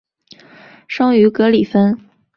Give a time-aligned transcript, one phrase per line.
[0.87, 1.95] 生于格里芬。